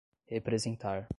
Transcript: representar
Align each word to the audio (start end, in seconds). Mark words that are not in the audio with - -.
representar 0.31 1.07